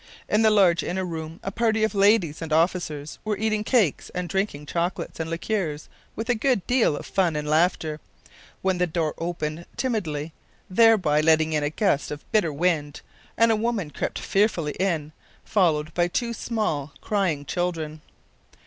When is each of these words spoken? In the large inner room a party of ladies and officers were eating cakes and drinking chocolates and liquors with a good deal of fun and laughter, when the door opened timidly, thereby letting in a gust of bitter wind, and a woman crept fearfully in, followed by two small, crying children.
In 0.27 0.41
the 0.41 0.49
large 0.49 0.81
inner 0.81 1.05
room 1.05 1.39
a 1.43 1.51
party 1.51 1.83
of 1.83 1.93
ladies 1.93 2.41
and 2.41 2.51
officers 2.51 3.19
were 3.23 3.37
eating 3.37 3.63
cakes 3.63 4.09
and 4.15 4.27
drinking 4.27 4.65
chocolates 4.65 5.19
and 5.19 5.29
liquors 5.29 5.89
with 6.15 6.27
a 6.27 6.33
good 6.33 6.65
deal 6.65 6.95
of 6.97 7.05
fun 7.05 7.35
and 7.35 7.47
laughter, 7.47 7.99
when 8.63 8.79
the 8.79 8.87
door 8.87 9.13
opened 9.19 9.67
timidly, 9.77 10.33
thereby 10.71 11.21
letting 11.21 11.53
in 11.53 11.61
a 11.61 11.69
gust 11.69 12.09
of 12.09 12.25
bitter 12.31 12.51
wind, 12.51 13.01
and 13.37 13.51
a 13.51 13.55
woman 13.55 13.91
crept 13.91 14.17
fearfully 14.17 14.73
in, 14.79 15.11
followed 15.45 15.93
by 15.93 16.07
two 16.07 16.33
small, 16.33 16.93
crying 17.01 17.45
children. 17.45 18.01